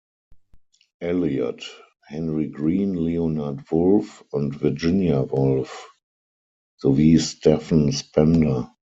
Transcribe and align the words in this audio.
Eliot, 1.01 1.63
Henry 2.07 2.47
Green, 2.47 2.95
Leonard 2.95 3.63
Woolf 3.69 4.25
und 4.31 4.59
Virginia 4.59 5.29
Woolf 5.29 5.91
sowie 6.79 7.19
Stephen 7.19 7.91
Spender. 7.91 8.73